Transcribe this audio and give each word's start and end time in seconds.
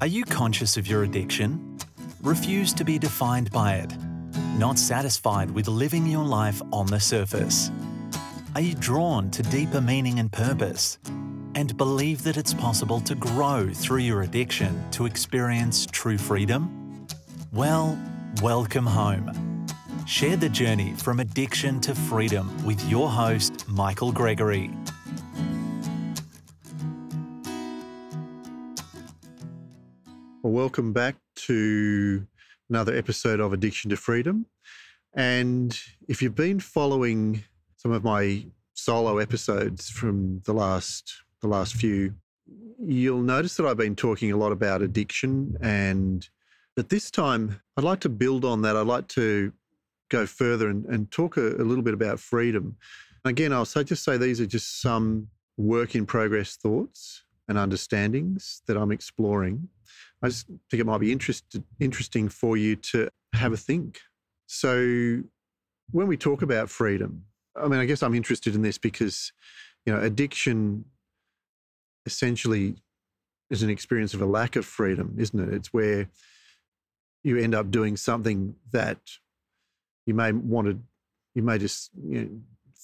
Are 0.00 0.06
you 0.06 0.24
conscious 0.24 0.76
of 0.76 0.86
your 0.86 1.02
addiction? 1.02 1.76
Refuse 2.22 2.72
to 2.74 2.84
be 2.84 3.00
defined 3.00 3.50
by 3.50 3.74
it? 3.74 3.92
Not 4.56 4.78
satisfied 4.78 5.50
with 5.50 5.66
living 5.66 6.06
your 6.06 6.24
life 6.24 6.62
on 6.72 6.86
the 6.86 7.00
surface? 7.00 7.72
Are 8.54 8.60
you 8.60 8.76
drawn 8.76 9.28
to 9.32 9.42
deeper 9.42 9.80
meaning 9.80 10.20
and 10.20 10.30
purpose? 10.30 11.00
And 11.56 11.76
believe 11.76 12.22
that 12.22 12.36
it's 12.36 12.54
possible 12.54 13.00
to 13.00 13.16
grow 13.16 13.70
through 13.74 14.02
your 14.02 14.22
addiction 14.22 14.88
to 14.92 15.04
experience 15.04 15.84
true 15.86 16.16
freedom? 16.16 17.08
Well, 17.52 17.98
welcome 18.40 18.86
home. 18.86 19.66
Share 20.06 20.36
the 20.36 20.48
journey 20.48 20.92
from 20.92 21.18
addiction 21.18 21.80
to 21.80 21.94
freedom 21.96 22.64
with 22.64 22.88
your 22.88 23.08
host, 23.08 23.68
Michael 23.68 24.12
Gregory. 24.12 24.70
Welcome 30.68 30.92
back 30.92 31.16
to 31.34 32.26
another 32.68 32.94
episode 32.94 33.40
of 33.40 33.54
Addiction 33.54 33.88
to 33.88 33.96
Freedom. 33.96 34.44
And 35.14 35.80
if 36.08 36.20
you've 36.20 36.34
been 36.34 36.60
following 36.60 37.42
some 37.78 37.90
of 37.90 38.04
my 38.04 38.44
solo 38.74 39.16
episodes 39.16 39.88
from 39.88 40.42
the 40.44 40.52
last 40.52 41.22
the 41.40 41.48
last 41.48 41.74
few, 41.74 42.12
you'll 42.78 43.22
notice 43.22 43.56
that 43.56 43.64
I've 43.64 43.78
been 43.78 43.96
talking 43.96 44.30
a 44.30 44.36
lot 44.36 44.52
about 44.52 44.82
addiction 44.82 45.56
and 45.62 46.28
but 46.76 46.90
this 46.90 47.10
time 47.10 47.62
I'd 47.78 47.84
like 47.84 48.00
to 48.00 48.10
build 48.10 48.44
on 48.44 48.60
that. 48.60 48.76
I'd 48.76 48.86
like 48.86 49.08
to 49.08 49.50
go 50.10 50.26
further 50.26 50.68
and, 50.68 50.84
and 50.84 51.10
talk 51.10 51.38
a, 51.38 51.46
a 51.46 51.64
little 51.64 51.82
bit 51.82 51.94
about 51.94 52.20
freedom. 52.20 52.76
Again, 53.24 53.54
I'll 53.54 53.64
say, 53.64 53.84
just 53.84 54.04
say 54.04 54.18
these 54.18 54.38
are 54.38 54.46
just 54.46 54.82
some 54.82 55.28
work 55.56 55.94
in 55.94 56.04
progress 56.04 56.56
thoughts 56.56 57.22
and 57.48 57.56
understandings 57.56 58.60
that 58.66 58.76
I'm 58.76 58.92
exploring. 58.92 59.70
I 60.22 60.28
just 60.28 60.46
think 60.46 60.80
it 60.80 60.86
might 60.86 60.98
be 60.98 61.12
interest, 61.12 61.44
interesting 61.78 62.28
for 62.28 62.56
you 62.56 62.76
to 62.76 63.08
have 63.34 63.52
a 63.52 63.56
think. 63.56 64.00
So, 64.46 65.22
when 65.90 66.06
we 66.06 66.16
talk 66.16 66.42
about 66.42 66.70
freedom, 66.70 67.24
I 67.56 67.68
mean, 67.68 67.80
I 67.80 67.86
guess 67.86 68.02
I'm 68.02 68.14
interested 68.14 68.54
in 68.54 68.62
this 68.62 68.78
because, 68.78 69.32
you 69.86 69.92
know, 69.92 70.00
addiction 70.00 70.84
essentially 72.06 72.76
is 73.50 73.62
an 73.62 73.70
experience 73.70 74.14
of 74.14 74.20
a 74.20 74.26
lack 74.26 74.56
of 74.56 74.66
freedom, 74.66 75.14
isn't 75.18 75.38
it? 75.38 75.54
It's 75.54 75.72
where 75.72 76.08
you 77.22 77.38
end 77.38 77.54
up 77.54 77.70
doing 77.70 77.96
something 77.96 78.54
that 78.72 78.98
you 80.06 80.14
may 80.14 80.32
want 80.32 80.68
to, 80.68 80.78
you 81.34 81.42
may 81.42 81.58
just 81.58 81.90
you 82.02 82.22
know, 82.22 82.28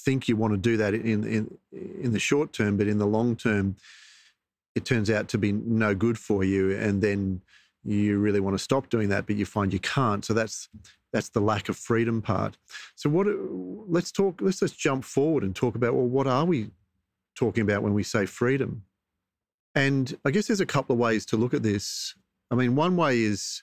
think 0.05 0.29
you 0.29 0.37
want 0.37 0.53
to 0.53 0.59
do 0.59 0.77
that 0.77 0.95
in 0.95 1.25
in 1.25 1.59
in 1.71 2.13
the 2.13 2.19
short 2.19 2.53
term, 2.53 2.77
but 2.77 2.87
in 2.87 2.99
the 2.99 3.07
long 3.07 3.37
term, 3.37 3.77
it 4.75 4.85
turns 4.85 5.11
out 5.11 5.29
to 5.29 5.39
be 5.39 5.53
no 5.53 5.95
good 5.95 6.19
for 6.19 6.45
you, 6.45 6.77
and 6.77 7.03
then 7.03 7.43
you 7.85 8.19
really 8.19 8.41
want 8.41 8.55
to 8.55 8.63
stop 8.63 8.89
doing 8.89 9.11
that, 9.11 9.27
but 9.27 9.37
you 9.37 9.47
find 9.47 9.73
you 9.73 9.79
can't. 9.79 10.25
So 10.25 10.35
that's 10.35 10.69
that's 11.13 11.29
the 11.29 11.41
lack 11.41 11.69
of 11.69 11.77
freedom 11.77 12.23
part. 12.23 12.57
So 12.97 13.09
what? 13.11 13.27
Let's 13.89 14.11
talk. 14.11 14.41
Let's 14.41 14.61
just 14.61 14.79
jump 14.79 15.05
forward 15.05 15.45
and 15.45 15.55
talk 15.55 15.75
about 15.75 15.95
well, 15.95 16.07
what 16.07 16.27
are 16.27 16.45
we 16.45 16.71
talking 17.37 17.63
about 17.63 17.83
when 17.83 17.95
we 17.95 18.03
say 18.03 18.27
freedom? 18.27 18.85
And 19.75 20.17
I 20.25 20.31
guess 20.31 20.47
there's 20.47 20.61
a 20.61 20.67
couple 20.67 20.95
of 20.95 21.01
ways 21.01 21.27
to 21.27 21.37
look 21.37 21.53
at 21.53 21.63
this. 21.63 22.15
I 22.51 22.55
mean, 22.55 22.77
one 22.77 22.97
way 22.97 23.21
is 23.21 23.63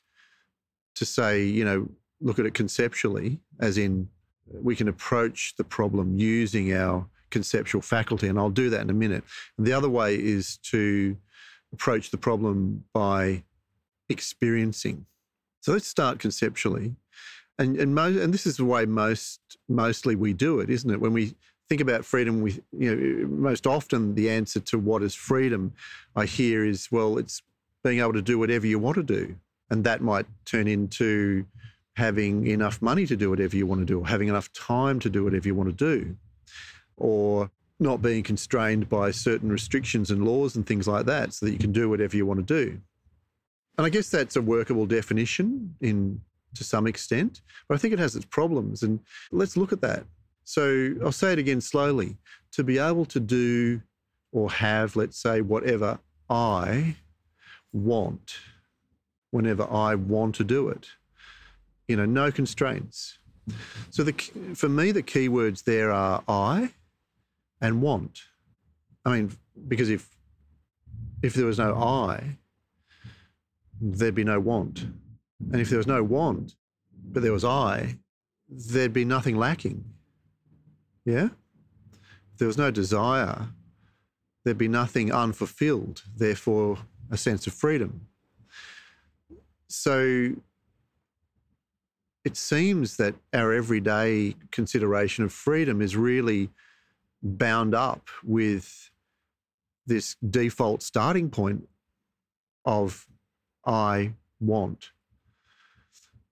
to 0.95 1.05
say, 1.05 1.43
you 1.43 1.63
know, 1.63 1.89
look 2.19 2.37
at 2.37 2.45
it 2.45 2.53
conceptually, 2.53 3.39
as 3.59 3.77
in 3.77 4.09
we 4.47 4.75
can 4.75 4.87
approach 4.87 5.55
the 5.57 5.63
problem 5.63 6.17
using 6.17 6.73
our 6.73 7.07
conceptual 7.31 7.81
faculty, 7.81 8.27
and 8.27 8.37
I'll 8.37 8.49
do 8.49 8.69
that 8.69 8.81
in 8.81 8.89
a 8.89 8.93
minute. 8.93 9.23
And 9.57 9.65
the 9.65 9.73
other 9.73 9.89
way 9.89 10.15
is 10.15 10.57
to 10.71 11.17
approach 11.73 12.11
the 12.11 12.17
problem 12.17 12.83
by 12.93 13.43
experiencing. 14.09 15.05
So 15.61 15.71
let's 15.71 15.87
start 15.87 16.19
conceptually. 16.19 16.95
And, 17.57 17.77
and, 17.77 17.95
mo- 17.95 18.05
and 18.05 18.33
this 18.33 18.45
is 18.45 18.57
the 18.57 18.65
way 18.65 18.85
most 18.85 19.39
mostly 19.69 20.15
we 20.15 20.33
do 20.33 20.59
it, 20.59 20.69
isn't 20.69 20.89
it? 20.89 20.99
When 20.99 21.13
we 21.13 21.35
think 21.69 21.81
about 21.81 22.03
freedom, 22.03 22.41
we 22.41 22.59
you 22.77 22.95
know 22.95 23.27
most 23.27 23.67
often 23.67 24.15
the 24.15 24.29
answer 24.29 24.59
to 24.59 24.79
what 24.79 25.03
is 25.03 25.15
freedom 25.15 25.73
I 26.15 26.25
hear 26.25 26.65
is 26.65 26.91
well, 26.91 27.17
it's 27.17 27.41
being 27.83 27.99
able 27.99 28.13
to 28.13 28.21
do 28.21 28.37
whatever 28.37 28.67
you 28.67 28.79
want 28.79 28.95
to 28.95 29.03
do, 29.03 29.35
and 29.69 29.83
that 29.83 30.01
might 30.01 30.25
turn 30.45 30.67
into 30.67 31.45
having 31.95 32.47
enough 32.47 32.81
money 32.81 33.05
to 33.05 33.15
do 33.15 33.29
whatever 33.29 33.55
you 33.55 33.67
want 33.67 33.81
to 33.81 33.85
do, 33.85 33.99
or 33.99 34.07
having 34.07 34.27
enough 34.27 34.51
time 34.53 34.99
to 34.99 35.09
do 35.09 35.23
whatever 35.23 35.47
you 35.47 35.55
want 35.55 35.69
to 35.69 35.75
do 35.75 36.15
or 36.97 37.49
not 37.79 38.01
being 38.01 38.23
constrained 38.23 38.87
by 38.87 39.11
certain 39.11 39.51
restrictions 39.51 40.11
and 40.11 40.25
laws 40.25 40.55
and 40.55 40.65
things 40.65 40.87
like 40.87 41.05
that 41.05 41.33
so 41.33 41.45
that 41.45 41.51
you 41.51 41.57
can 41.57 41.71
do 41.71 41.89
whatever 41.89 42.15
you 42.15 42.25
want 42.25 42.45
to 42.45 42.65
do. 42.65 42.79
And 43.77 43.85
I 43.87 43.89
guess 43.89 44.09
that's 44.09 44.35
a 44.35 44.41
workable 44.41 44.85
definition 44.85 45.75
in 45.81 46.21
to 46.55 46.63
some 46.63 46.85
extent, 46.85 47.41
but 47.67 47.75
I 47.75 47.77
think 47.77 47.93
it 47.93 47.99
has 47.99 48.15
its 48.15 48.25
problems 48.25 48.83
and 48.83 48.99
let's 49.31 49.55
look 49.55 49.71
at 49.71 49.81
that. 49.81 50.05
So 50.43 50.93
I'll 51.03 51.11
say 51.11 51.33
it 51.33 51.39
again 51.39 51.61
slowly. 51.61 52.17
To 52.53 52.63
be 52.63 52.77
able 52.77 53.05
to 53.05 53.19
do 53.19 53.81
or 54.33 54.51
have, 54.51 54.97
let's 54.97 55.21
say, 55.21 55.39
whatever 55.39 55.99
I 56.29 56.97
want 57.71 58.37
whenever 59.31 59.63
I 59.71 59.95
want 59.95 60.35
to 60.35 60.43
do 60.43 60.69
it. 60.69 60.87
You 61.87 61.95
know, 61.95 62.05
no 62.05 62.31
constraints. 62.31 63.17
So 63.89 64.03
the 64.03 64.13
for 64.55 64.69
me 64.69 64.91
the 64.91 65.01
keywords 65.03 65.63
there 65.63 65.91
are 65.91 66.23
I 66.27 66.71
and 67.61 67.81
want. 67.81 68.19
I 69.05 69.15
mean, 69.15 69.31
because 69.67 69.89
if 69.89 70.09
if 71.21 71.33
there 71.33 71.45
was 71.45 71.59
no 71.59 71.75
I, 71.75 72.37
there'd 73.79 74.15
be 74.15 74.23
no 74.23 74.39
want. 74.39 74.85
And 75.51 75.61
if 75.61 75.69
there 75.69 75.77
was 75.77 75.87
no 75.87 76.03
want, 76.03 76.55
but 77.03 77.23
there 77.23 77.33
was 77.33 77.45
I, 77.45 77.97
there'd 78.49 78.93
be 78.93 79.05
nothing 79.05 79.37
lacking. 79.37 79.83
Yeah? 81.05 81.29
If 82.33 82.37
there 82.39 82.47
was 82.47 82.57
no 82.57 82.71
desire, 82.71 83.49
there'd 84.43 84.57
be 84.57 84.67
nothing 84.67 85.11
unfulfilled, 85.11 86.03
therefore, 86.15 86.79
a 87.09 87.17
sense 87.17 87.47
of 87.47 87.53
freedom. 87.53 88.07
So 89.67 90.33
it 92.23 92.37
seems 92.37 92.97
that 92.97 93.15
our 93.33 93.53
everyday 93.53 94.35
consideration 94.51 95.23
of 95.23 95.33
freedom 95.33 95.81
is 95.81 95.95
really 95.95 96.49
bound 97.23 97.75
up 97.75 98.09
with 98.23 98.89
this 99.85 100.15
default 100.29 100.81
starting 100.81 101.29
point 101.29 101.67
of 102.65 103.07
I 103.65 104.13
want. 104.39 104.91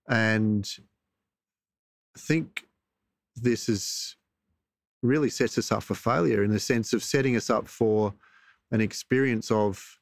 And 0.08 0.68
I 2.16 2.20
think 2.20 2.66
this 3.36 3.68
is 3.68 4.16
really 5.02 5.30
sets 5.30 5.56
us 5.56 5.72
up 5.72 5.82
for 5.82 5.94
failure 5.94 6.44
in 6.44 6.50
the 6.50 6.60
sense 6.60 6.92
of 6.92 7.02
setting 7.02 7.36
us 7.36 7.48
up 7.48 7.66
for 7.66 8.12
an 8.70 8.80
experience 8.80 9.50
of 9.50 9.98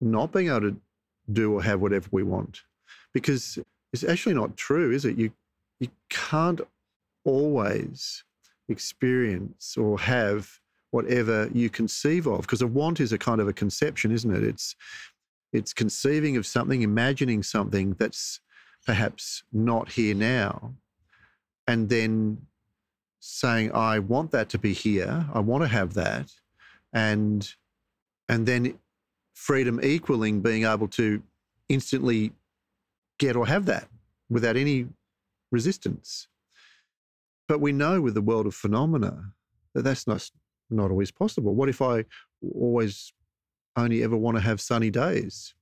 not 0.00 0.32
being 0.32 0.48
able 0.48 0.60
to 0.60 0.76
do 1.32 1.54
or 1.54 1.62
have 1.62 1.80
whatever 1.80 2.08
we 2.10 2.22
want. 2.22 2.62
Because 3.14 3.58
it's 3.92 4.04
actually 4.04 4.34
not 4.34 4.56
true, 4.56 4.92
is 4.92 5.04
it? 5.04 5.16
You 5.16 5.32
you 5.78 5.88
can't 6.08 6.60
always 7.24 8.24
experience 8.68 9.76
or 9.76 9.98
have 9.98 10.58
whatever 10.90 11.50
you 11.52 11.68
conceive 11.68 12.26
of 12.26 12.42
because 12.42 12.62
a 12.62 12.66
want 12.66 13.00
is 13.00 13.12
a 13.12 13.18
kind 13.18 13.40
of 13.40 13.48
a 13.48 13.52
conception 13.52 14.10
isn't 14.10 14.34
it? 14.34 14.42
It's 14.42 14.74
it's 15.52 15.72
conceiving 15.72 16.36
of 16.36 16.46
something 16.46 16.82
imagining 16.82 17.42
something 17.42 17.94
that's 17.98 18.40
perhaps 18.84 19.42
not 19.52 19.92
here 19.92 20.14
now 20.14 20.74
and 21.66 21.88
then 21.88 22.38
saying 23.20 23.72
i 23.72 23.98
want 23.98 24.30
that 24.30 24.48
to 24.50 24.58
be 24.58 24.72
here. 24.72 25.26
I 25.34 25.40
want 25.40 25.64
to 25.64 25.68
have 25.68 25.94
that. 25.94 26.30
And 26.92 27.48
and 28.28 28.46
then 28.46 28.78
freedom 29.34 29.80
equaling 29.82 30.40
being 30.40 30.64
able 30.64 30.88
to 30.88 31.22
instantly 31.68 32.32
get 33.18 33.36
or 33.36 33.46
have 33.46 33.66
that 33.66 33.88
without 34.30 34.56
any 34.56 34.86
resistance 35.50 36.28
but 37.48 37.60
we 37.60 37.72
know 37.72 38.00
with 38.00 38.14
the 38.14 38.22
world 38.22 38.46
of 38.46 38.54
phenomena 38.54 39.32
that 39.74 39.82
that's 39.82 40.06
not, 40.06 40.28
not 40.70 40.90
always 40.90 41.10
possible. 41.10 41.54
What 41.54 41.68
if 41.68 41.80
I 41.82 42.04
always 42.42 43.12
only 43.76 44.02
ever 44.02 44.16
want 44.16 44.36
to 44.36 44.42
have 44.42 44.60
sunny 44.60 44.90
days 44.90 45.54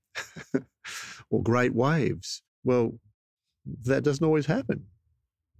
or 1.30 1.42
great 1.42 1.74
waves? 1.74 2.42
Well, 2.64 2.98
that 3.84 4.04
doesn't 4.04 4.24
always 4.24 4.46
happen. 4.46 4.84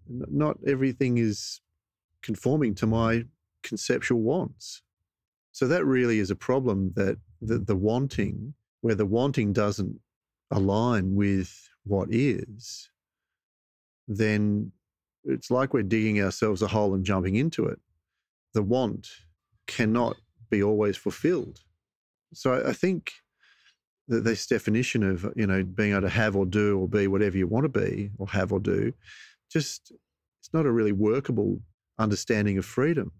Not 0.09 0.59
everything 0.67 1.19
is 1.19 1.61
conforming 2.23 2.75
to 2.76 2.87
my 2.87 3.25
conceptual 3.62 4.21
wants. 4.21 4.82
So 5.53 5.67
that 5.69 5.85
really 5.85 6.19
is 6.19 6.31
a 6.31 6.37
problem 6.37 6.93
that 6.97 7.19
the, 7.41 7.59
the 7.59 7.76
wanting, 7.76 8.55
where 8.81 8.94
the 8.94 9.06
wanting 9.06 9.53
doesn't 9.53 10.00
align 10.50 11.15
with 11.15 11.69
what 11.85 12.09
is, 12.11 12.91
then 14.09 14.73
it's 15.25 15.50
like 15.50 15.73
we're 15.73 15.82
digging 15.82 16.21
ourselves 16.21 16.62
a 16.62 16.69
hole 16.69 16.94
and 16.94 17.05
jumping 17.05 17.37
into 17.37 17.67
it. 17.67 17.79
The 18.53 18.62
want 18.62 19.09
cannot 19.67 20.17
be 20.50 20.62
always 20.62 20.97
fulfilled. 20.97 21.61
So 22.32 22.62
I 22.67 22.73
think 22.73 23.12
that 24.09 24.25
this 24.25 24.47
definition 24.47 25.03
of 25.03 25.32
you 25.37 25.47
know 25.47 25.62
being 25.62 25.93
able 25.93 26.03
to 26.03 26.09
have 26.09 26.37
or 26.37 26.47
do 26.47 26.79
or 26.79 26.88
be 26.88 27.06
whatever 27.06 27.37
you 27.37 27.47
want 27.47 27.65
to 27.65 27.81
be 27.81 28.11
or 28.19 28.29
have 28.29 28.53
or 28.53 28.61
do 28.61 28.93
just 29.50 29.93
it's 30.41 30.53
not 30.53 30.67
a 30.67 30.73
really 30.73 30.93
workable 30.93 31.61
understanding 31.99 32.59
of 32.59 32.65
freedom 32.65 33.12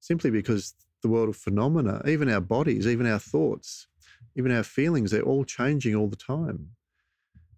simply 0.00 0.30
because 0.30 0.74
the 1.02 1.08
world 1.08 1.28
of 1.28 1.36
phenomena 1.36 2.00
even 2.06 2.28
our 2.28 2.40
bodies 2.40 2.86
even 2.86 3.06
our 3.06 3.18
thoughts 3.18 3.88
even 4.36 4.52
our 4.52 4.62
feelings 4.62 5.10
they're 5.10 5.22
all 5.22 5.44
changing 5.44 5.94
all 5.94 6.08
the 6.08 6.16
time 6.16 6.68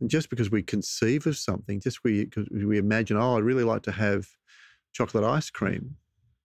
and 0.01 0.11
just 0.11 0.31
because 0.31 0.51
we 0.51 0.63
conceive 0.63 1.27
of 1.27 1.37
something 1.37 1.81
just 1.81 2.05
we 2.05 2.29
uh, 2.37 2.43
we 2.67 2.79
imagine 2.79 3.17
oh 3.17 3.37
i'd 3.37 3.45
really 3.45 3.65
like 3.65 3.83
to 3.83 3.93
have 3.93 4.27
chocolate 4.93 5.25
ice 5.25 5.51
cream 5.51 5.97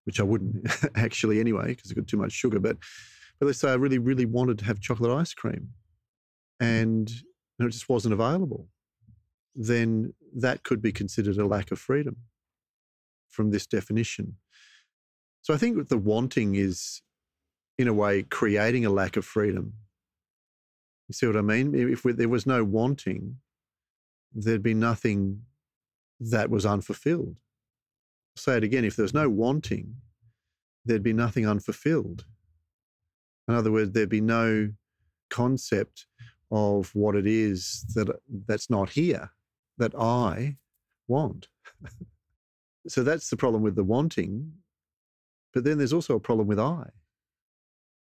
which 0.06 0.20
i 0.20 0.24
wouldn't 0.24 0.68
actually 0.96 1.40
anyway 1.40 1.68
because 1.68 1.92
it's 1.92 1.94
got 1.94 2.08
too 2.08 2.18
much 2.18 2.32
sugar 2.32 2.60
but 2.60 2.78
but 3.40 3.46
let's 3.46 3.60
say 3.60 3.72
i 3.72 3.76
really 3.76 4.00
really 4.00 4.26
wanted 4.26 4.58
to 4.58 4.66
have 4.66 4.80
chocolate 4.80 5.12
ice 5.12 5.34
cream 5.34 5.70
mm. 6.62 6.66
and 6.82 7.12
it 7.68 7.72
just 7.72 7.90
wasn't 7.90 8.14
available, 8.14 8.68
then 9.56 10.14
that 10.36 10.64
could 10.64 10.82
be 10.82 10.92
considered 10.92 11.38
a 11.38 11.46
lack 11.46 11.72
of 11.72 11.80
freedom 11.80 12.16
from 13.28 13.52
this 13.52 13.68
definition. 13.68 14.36
So 15.42 15.54
I 15.54 15.58
think 15.58 15.90
the 15.90 15.98
wanting 15.98 16.56
is, 16.56 17.02
in 17.78 17.88
a 17.88 17.94
way, 17.94 18.24
creating 18.24 18.86
a 18.86 18.90
lack 18.90 19.18
of 19.18 19.26
freedom. 19.26 19.74
You 21.10 21.14
see 21.14 21.26
what 21.26 21.36
I 21.36 21.42
mean? 21.42 21.74
If 21.74 22.06
we, 22.06 22.14
there 22.14 22.30
was 22.30 22.46
no 22.46 22.64
wanting, 22.64 23.38
there'd 24.34 24.62
be 24.62 24.76
nothing 24.76 25.42
that 26.20 26.52
was 26.52 26.68
unfulfilled. 26.68 27.36
I'll 28.38 28.42
say 28.42 28.58
it 28.58 28.64
again 28.64 28.86
if 28.86 28.96
there 28.96 29.04
was 29.04 29.14
no 29.14 29.28
wanting, 29.28 29.96
there'd 30.86 31.04
be 31.04 31.14
nothing 31.14 31.48
unfulfilled. 31.48 32.26
In 33.48 33.56
other 33.56 33.72
words, 33.72 33.92
there'd 33.92 34.08
be 34.08 34.22
no 34.22 34.72
concept 35.32 36.06
of 36.52 36.94
what 36.94 37.16
it 37.16 37.26
is 37.26 37.86
that 37.96 38.08
that's 38.48 38.70
not 38.70 38.92
here 38.92 39.32
that 39.80 39.96
I 39.96 40.58
want. 41.08 41.48
so 42.88 43.04
that's 43.04 43.32
the 43.32 43.38
problem 43.38 43.64
with 43.64 43.76
the 43.76 43.84
wanting. 43.84 44.52
But 45.56 45.64
then 45.64 45.80
there's 45.80 45.94
also 45.94 46.16
a 46.16 46.20
problem 46.20 46.48
with 46.48 46.60
I. 46.60 46.92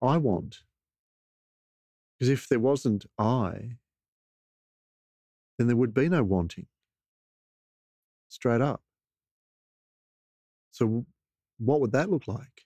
I 0.04 0.18
want. 0.18 0.60
Because 2.20 2.30
if 2.30 2.48
there 2.48 2.60
wasn't 2.60 3.06
I, 3.18 3.78
then 5.58 5.68
there 5.68 5.76
would 5.76 5.94
be 5.94 6.10
no 6.10 6.24
wanting. 6.24 6.68
Straight 8.30 8.62
up. 8.62 8.82
So, 10.72 11.06
what 11.60 11.82
would 11.82 11.92
that 11.92 12.10
look 12.10 12.28
like? 12.28 12.66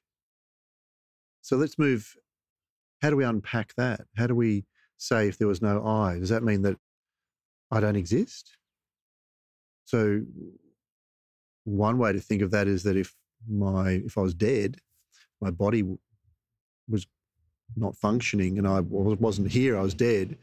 So, 1.42 1.58
let's 1.58 1.78
move. 1.78 2.16
How 3.02 3.10
do 3.10 3.18
we 3.18 3.26
unpack 3.26 3.74
that? 3.76 4.02
How 4.18 4.28
do 4.28 4.36
we 4.36 4.66
say 4.98 5.28
if 5.28 5.38
there 5.38 5.48
was 5.48 5.62
no 5.62 5.86
I? 5.86 6.20
Does 6.20 6.30
that 6.30 6.44
mean 6.44 6.64
that 6.64 6.78
I 7.70 7.80
don't 7.80 7.96
exist? 7.96 8.58
So 9.88 10.22
one 11.64 11.98
way 11.98 12.12
to 12.12 12.20
think 12.20 12.42
of 12.42 12.52
that 12.52 12.68
is 12.68 12.84
that 12.84 12.98
if 12.98 13.16
my 13.48 14.02
if 14.06 14.18
I 14.18 14.22
was 14.22 14.34
dead, 14.34 14.78
my 15.40 15.50
body 15.50 15.84
was 16.90 17.08
not 17.76 17.96
functioning 17.96 18.58
and 18.58 18.68
I 18.68 18.80
wasn't 18.80 19.52
here, 19.52 19.78
I 19.78 19.82
was 19.82 19.94
dead, 19.94 20.38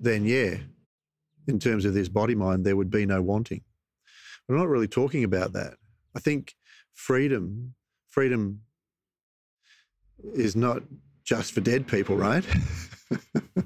then 0.00 0.24
yeah, 0.24 0.56
in 1.48 1.58
terms 1.58 1.84
of 1.84 1.94
this 1.94 2.08
body 2.08 2.34
mind, 2.34 2.64
there 2.64 2.76
would 2.76 2.90
be 2.90 3.06
no 3.06 3.22
wanting. 3.22 3.62
But 4.46 4.54
I'm 4.54 4.60
not 4.60 4.68
really 4.68 4.88
talking 4.88 5.24
about 5.24 5.52
that. 5.52 5.74
I 6.14 6.20
think 6.20 6.54
freedom, 6.94 7.74
freedom 8.08 8.62
is 10.34 10.56
not 10.56 10.82
just 11.24 11.52
for 11.52 11.60
dead 11.60 11.86
people, 11.86 12.16
right? 12.16 12.44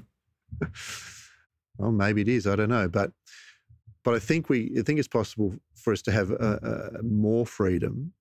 well, 1.77 1.91
maybe 1.91 2.21
it 2.21 2.27
is. 2.27 2.47
I 2.47 2.55
don't 2.55 2.69
know, 2.69 2.87
but 2.87 3.11
but 4.03 4.15
I 4.15 4.19
think 4.19 4.49
we 4.49 4.73
I 4.77 4.81
think 4.83 4.99
it's 4.99 5.07
possible 5.07 5.55
for 5.75 5.91
us 5.93 6.01
to 6.03 6.11
have 6.11 6.31
a, 6.31 6.93
a 6.99 7.03
more 7.03 7.45
freedom 7.45 8.13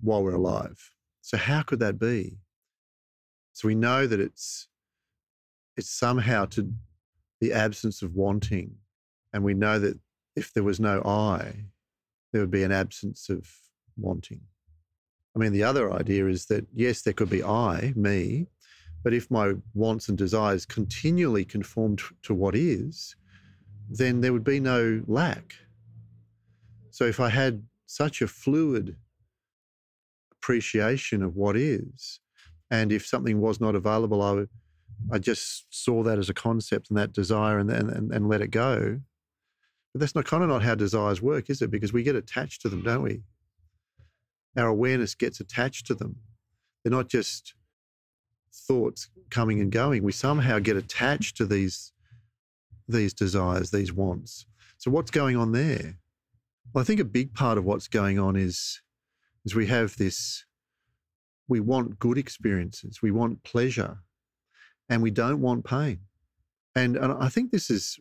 while 0.00 0.22
we're 0.22 0.34
alive. 0.34 0.92
So 1.20 1.36
how 1.36 1.62
could 1.62 1.80
that 1.80 1.98
be? 1.98 2.38
So 3.52 3.68
we 3.68 3.74
know 3.74 4.06
that 4.06 4.20
it's 4.20 4.68
it's 5.76 5.90
somehow 5.90 6.44
to 6.46 6.72
the 7.40 7.52
absence 7.52 8.02
of 8.02 8.14
wanting, 8.14 8.76
and 9.32 9.44
we 9.44 9.54
know 9.54 9.78
that 9.78 9.98
if 10.36 10.52
there 10.52 10.62
was 10.62 10.80
no 10.80 11.00
I, 11.02 11.66
there 12.32 12.40
would 12.40 12.50
be 12.50 12.62
an 12.62 12.72
absence 12.72 13.28
of 13.28 13.48
wanting. 13.96 14.42
I 15.34 15.38
mean, 15.38 15.52
the 15.52 15.62
other 15.62 15.92
idea 15.92 16.26
is 16.26 16.46
that 16.46 16.66
yes, 16.74 17.02
there 17.02 17.12
could 17.12 17.30
be 17.30 17.42
I, 17.42 17.92
me, 17.96 18.46
but 19.02 19.14
if 19.14 19.30
my 19.30 19.54
wants 19.74 20.08
and 20.08 20.18
desires 20.18 20.66
continually 20.66 21.44
conform 21.44 21.96
to 22.22 22.34
what 22.34 22.54
is, 22.54 23.16
then 23.88 24.20
there 24.20 24.32
would 24.32 24.44
be 24.44 24.60
no 24.60 25.02
lack. 25.06 25.54
So 26.90 27.04
if 27.04 27.18
I 27.18 27.28
had 27.28 27.64
such 27.86 28.22
a 28.22 28.28
fluid 28.28 28.96
appreciation 30.32 31.22
of 31.22 31.36
what 31.36 31.56
is, 31.56 32.19
and 32.70 32.92
if 32.92 33.06
something 33.06 33.40
was 33.40 33.60
not 33.60 33.74
available, 33.74 34.22
I, 34.22 34.46
I 35.14 35.18
just 35.18 35.66
saw 35.70 36.02
that 36.04 36.18
as 36.18 36.28
a 36.28 36.34
concept 36.34 36.88
and 36.88 36.98
that 36.98 37.12
desire 37.12 37.58
and, 37.58 37.70
and, 37.70 38.12
and 38.12 38.28
let 38.28 38.40
it 38.40 38.50
go. 38.50 39.00
But 39.92 40.00
that's 40.00 40.14
not 40.14 40.24
kind 40.24 40.42
of 40.42 40.48
not 40.48 40.62
how 40.62 40.74
desires 40.76 41.20
work, 41.20 41.50
is 41.50 41.62
it? 41.62 41.70
Because 41.70 41.92
we 41.92 42.02
get 42.02 42.14
attached 42.14 42.62
to 42.62 42.68
them, 42.68 42.82
don't 42.82 43.02
we? 43.02 43.22
Our 44.56 44.68
awareness 44.68 45.14
gets 45.14 45.40
attached 45.40 45.86
to 45.86 45.94
them. 45.94 46.16
They're 46.82 46.92
not 46.92 47.08
just 47.08 47.54
thoughts 48.52 49.08
coming 49.30 49.60
and 49.60 49.70
going, 49.70 50.02
we 50.02 50.12
somehow 50.12 50.58
get 50.58 50.76
attached 50.76 51.36
to 51.36 51.46
these 51.46 51.92
these 52.88 53.14
desires, 53.14 53.70
these 53.70 53.92
wants. 53.92 54.46
So 54.78 54.90
what's 54.90 55.12
going 55.12 55.36
on 55.36 55.52
there? 55.52 55.98
Well, 56.72 56.82
I 56.82 56.84
think 56.84 56.98
a 56.98 57.04
big 57.04 57.34
part 57.34 57.56
of 57.56 57.64
what's 57.64 57.86
going 57.86 58.18
on 58.18 58.34
is 58.34 58.82
is 59.44 59.54
we 59.54 59.66
have 59.66 59.96
this 59.96 60.44
we 61.50 61.60
want 61.60 61.98
good 61.98 62.16
experiences, 62.16 63.02
we 63.02 63.10
want 63.10 63.42
pleasure, 63.42 63.98
and 64.88 65.02
we 65.02 65.10
don't 65.10 65.40
want 65.40 65.64
pain. 65.64 65.98
And, 66.74 66.96
and 66.96 67.12
I 67.12 67.28
think 67.28 67.50
this 67.50 67.68
is 67.68 67.98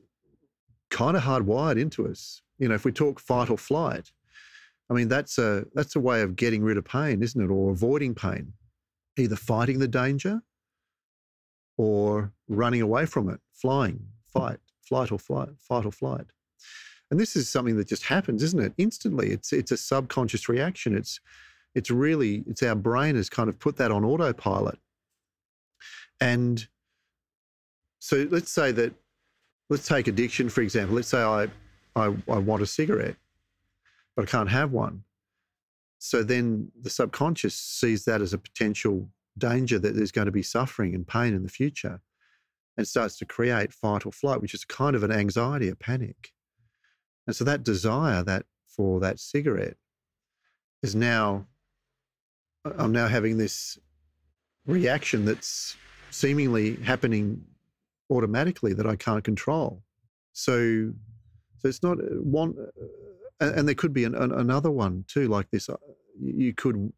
kind 0.90 1.18
of 1.18 1.24
hardwired 1.24 1.80
into 1.80 2.08
us. 2.08 2.42
You 2.60 2.70
know, 2.70 2.76
if 2.76 2.86
we 2.86 2.92
talk 2.92 3.20
fight 3.20 3.50
or 3.50 3.58
flight, 3.58 4.12
I 4.90 4.94
mean 4.94 5.08
that's 5.08 5.38
a 5.38 5.66
that's 5.74 5.96
a 5.96 6.00
way 6.00 6.22
of 6.22 6.36
getting 6.36 6.64
rid 6.64 6.78
of 6.78 6.86
pain, 6.86 7.22
isn't 7.22 7.42
it? 7.42 7.52
Or 7.52 7.72
avoiding 7.72 8.16
pain 8.16 8.54
either 9.18 9.36
fighting 9.36 9.80
the 9.80 9.88
danger 9.88 10.42
or 11.78 12.32
running 12.48 12.82
away 12.82 13.06
from 13.06 13.30
it, 13.30 13.40
flying, 13.54 14.00
fight, 14.26 14.60
flight 14.82 15.12
or 15.12 15.20
flight, 15.20 15.50
fight 15.60 15.86
or 15.86 15.92
flight. 15.92 16.28
And 17.12 17.20
this 17.20 17.36
is 17.36 17.50
something 17.50 17.78
that 17.78 17.88
just 17.88 18.04
happens, 18.04 18.44
isn't 18.44 18.62
it? 18.62 18.74
Instantly. 18.78 19.32
It's 19.32 19.52
it's 19.52 19.72
a 19.72 19.78
subconscious 19.78 20.48
reaction. 20.48 20.96
It's 20.96 21.20
it's 21.80 21.90
really 21.90 22.44
it's 22.46 22.62
our 22.62 22.76
brain 22.76 23.16
has 23.16 23.30
kind 23.30 23.50
of 23.50 23.58
put 23.58 23.78
that 23.78 23.90
on 23.90 24.04
autopilot. 24.04 24.78
And 26.20 26.68
so 28.00 28.28
let's 28.30 28.52
say 28.52 28.72
that 28.74 28.94
let's 29.70 29.88
take 29.88 30.08
addiction 30.08 30.50
for 30.50 30.62
example. 30.62 30.96
Let's 30.98 31.08
say 31.08 31.22
I 31.22 31.48
I, 31.96 32.14
I 32.28 32.38
want 32.38 32.62
a 32.62 32.66
cigarette, 32.66 33.16
but 34.16 34.24
I 34.24 34.26
can't 34.26 34.50
have 34.50 34.72
one. 34.72 35.04
So 36.00 36.22
then 36.22 36.72
the 36.80 36.90
subconscious 36.90 37.56
sees 37.56 38.06
that 38.06 38.22
as 38.22 38.34
a 38.34 38.38
potential 38.38 39.10
danger 39.38 39.80
that 39.80 39.96
there's 39.96 40.12
going 40.12 40.26
to 40.26 40.32
be 40.32 40.44
suffering 40.44 40.94
and 40.94 41.08
pain 41.08 41.34
in 41.34 41.44
the 41.44 41.50
future 41.50 42.02
and 42.78 42.88
starts 42.88 43.18
to 43.18 43.26
create 43.26 43.74
fight 43.74 44.06
or 44.06 44.12
flight, 44.12 44.42
which 44.42 44.54
is 44.54 44.66
kind 44.66 44.96
of 44.96 45.04
an 45.04 45.12
anxiety, 45.12 45.70
a 45.70 45.76
panic. 45.76 46.32
And 47.26 47.36
so 47.36 47.44
that 47.46 47.64
desire 47.64 48.24
that 48.24 48.46
for 48.68 49.00
that 49.00 49.20
cigarette 49.20 49.78
is 50.82 50.96
now, 50.96 51.46
I'm 52.66 52.92
now 52.92 53.08
having 53.08 53.38
this 53.38 53.80
reaction 54.66 55.26
that's 55.26 55.78
seemingly 56.12 56.76
happening 56.78 57.44
automatically 58.10 58.74
that 58.74 58.86
I 58.86 58.96
can't 58.96 59.24
control. 59.24 59.82
So, 60.34 60.92
so 61.60 61.68
it's 61.68 61.84
not 61.84 62.00
uh, 62.00 62.22
one 62.22 62.56
and, 63.40 63.60
and 63.60 63.68
there 63.68 63.76
could 63.76 63.94
be 63.94 64.04
an, 64.04 64.16
an, 64.16 64.32
another 64.32 64.72
one 64.72 65.06
too, 65.08 65.28
like 65.28 65.50
this. 65.52 65.70
Uh, 65.70 65.78
you 66.22 66.54
could 66.54 66.92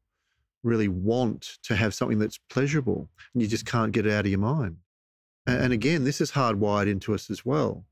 really 0.63 0.87
want 0.87 1.57
to 1.63 1.75
have 1.75 1.93
something 1.93 2.19
that's 2.19 2.37
pleasurable, 2.49 3.09
and 3.33 3.41
you 3.41 3.47
just 3.47 3.65
can't 3.65 3.91
get 3.91 4.05
it 4.05 4.13
out 4.13 4.25
of 4.25 4.31
your 4.31 4.39
mind. 4.39 4.77
And, 5.45 5.65
and 5.65 5.73
again, 5.73 6.03
this 6.03 6.21
is 6.21 6.31
hardwired 6.31 6.89
into 6.89 7.13
us 7.13 7.29
as 7.29 7.45
well. 7.45 7.85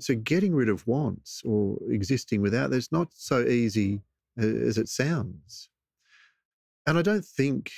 So 0.00 0.14
getting 0.16 0.54
rid 0.54 0.68
of 0.68 0.86
wants 0.86 1.42
or 1.44 1.78
existing 1.88 2.42
without 2.42 2.70
that's 2.70 2.90
not 2.90 3.08
so 3.12 3.44
easy 3.44 4.00
as 4.36 4.78
it 4.78 4.88
sounds. 4.88 5.68
And 6.86 6.98
I 6.98 7.02
don't 7.02 7.24
think 7.24 7.72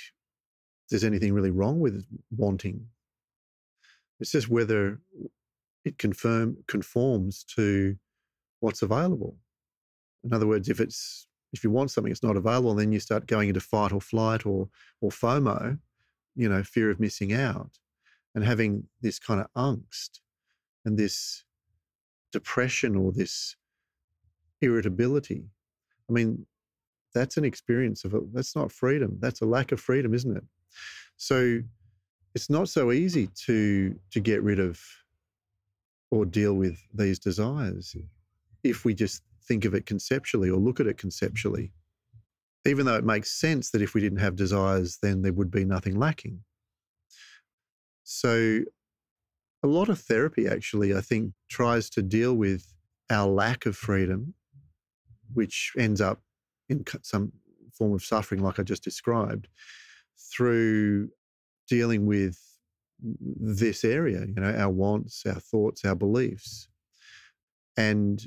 there's 0.89 1.03
anything 1.03 1.33
really 1.33 1.51
wrong 1.51 1.79
with 1.79 2.05
wanting. 2.35 2.85
It's 4.19 4.31
just 4.31 4.49
whether 4.49 4.99
it 5.85 5.97
confirm 5.97 6.57
conforms 6.67 7.43
to 7.55 7.95
what's 8.59 8.81
available. 8.81 9.37
In 10.23 10.33
other 10.33 10.47
words, 10.47 10.69
if 10.69 10.79
it's 10.79 11.27
if 11.53 11.63
you 11.63 11.71
want 11.71 11.89
something, 11.89 12.11
it's 12.11 12.21
not 12.21 12.37
available, 12.37 12.75
then 12.75 12.91
you 12.91 12.99
start 12.99 13.25
going 13.25 13.47
into 13.47 13.61
fight 13.61 13.91
or 13.91 14.01
flight 14.01 14.45
or 14.45 14.69
or 15.01 15.09
FOMO, 15.09 15.79
you 16.35 16.49
know, 16.49 16.63
fear 16.63 16.91
of 16.91 16.99
missing 16.99 17.33
out, 17.33 17.79
and 18.35 18.43
having 18.43 18.83
this 19.01 19.19
kind 19.19 19.39
of 19.39 19.47
angst 19.57 20.19
and 20.85 20.97
this 20.97 21.43
depression 22.31 22.95
or 22.95 23.11
this 23.11 23.55
irritability. 24.61 25.45
I 26.09 26.13
mean, 26.13 26.45
that's 27.13 27.37
an 27.37 27.45
experience 27.45 28.05
of 28.05 28.13
it. 28.13 28.33
That's 28.33 28.55
not 28.55 28.71
freedom. 28.71 29.17
That's 29.19 29.41
a 29.41 29.45
lack 29.45 29.71
of 29.71 29.79
freedom, 29.79 30.13
isn't 30.13 30.37
it? 30.37 30.43
So 31.17 31.61
it's 32.35 32.49
not 32.49 32.69
so 32.69 32.91
easy 32.91 33.27
to 33.45 33.95
to 34.11 34.19
get 34.19 34.43
rid 34.43 34.59
of 34.59 34.79
or 36.11 36.25
deal 36.25 36.53
with 36.53 36.77
these 36.93 37.19
desires 37.19 37.95
if 38.63 38.85
we 38.85 38.93
just 38.93 39.23
think 39.47 39.65
of 39.65 39.73
it 39.73 39.85
conceptually 39.85 40.49
or 40.49 40.57
look 40.57 40.79
at 40.79 40.87
it 40.87 40.97
conceptually. 40.97 41.71
Even 42.65 42.85
though 42.85 42.95
it 42.95 43.05
makes 43.05 43.31
sense 43.31 43.71
that 43.71 43.81
if 43.81 43.93
we 43.93 44.01
didn't 44.01 44.19
have 44.19 44.35
desires, 44.35 44.97
then 45.01 45.21
there 45.21 45.33
would 45.33 45.49
be 45.49 45.63
nothing 45.63 45.97
lacking. 45.97 46.41
So, 48.03 48.61
a 49.63 49.67
lot 49.67 49.89
of 49.89 49.99
therapy 49.99 50.47
actually, 50.47 50.95
I 50.95 51.01
think, 51.01 51.33
tries 51.49 51.89
to 51.91 52.01
deal 52.01 52.33
with 52.33 52.73
our 53.09 53.27
lack 53.27 53.65
of 53.65 53.75
freedom, 53.75 54.33
which 55.33 55.73
ends 55.77 56.01
up 56.01 56.21
in 56.69 56.85
some 57.01 57.31
form 57.73 57.93
of 57.93 58.03
suffering, 58.03 58.41
like 58.41 58.59
I 58.59 58.63
just 58.63 58.83
described, 58.83 59.47
through 60.31 61.09
dealing 61.67 62.05
with 62.05 62.37
this 63.01 63.83
area, 63.83 64.25
you 64.25 64.41
know, 64.41 64.53
our 64.53 64.69
wants, 64.69 65.23
our 65.25 65.39
thoughts, 65.39 65.85
our 65.85 65.95
beliefs. 65.95 66.67
And 67.77 68.25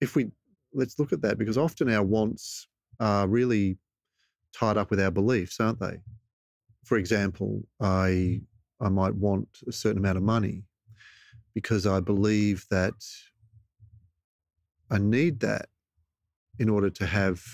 if 0.00 0.16
we 0.16 0.30
let's 0.74 0.98
look 0.98 1.12
at 1.12 1.22
that 1.22 1.38
because 1.38 1.56
often 1.56 1.88
our 1.90 2.02
wants 2.02 2.66
are 3.00 3.26
really 3.26 3.78
tied 4.52 4.76
up 4.76 4.90
with 4.90 5.00
our 5.00 5.10
beliefs, 5.10 5.60
aren't 5.60 5.80
they? 5.80 6.00
For 6.84 6.98
example, 6.98 7.62
I 7.80 8.40
I 8.80 8.88
might 8.88 9.14
want 9.14 9.48
a 9.66 9.72
certain 9.72 9.98
amount 9.98 10.18
of 10.18 10.24
money 10.24 10.64
because 11.54 11.86
I 11.86 12.00
believe 12.00 12.66
that 12.70 12.94
I 14.90 14.98
need 14.98 15.40
that 15.40 15.68
in 16.58 16.68
order 16.68 16.90
to 16.90 17.06
have 17.06 17.44